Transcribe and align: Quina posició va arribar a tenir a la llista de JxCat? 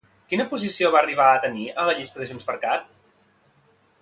Quina 0.31 0.45
posició 0.53 0.89
va 0.95 1.01
arribar 1.03 1.27
a 1.33 1.43
tenir 1.45 1.67
a 1.83 1.87
la 1.91 1.95
llista 2.01 2.23
de 2.23 2.31
JxCat? 2.33 2.91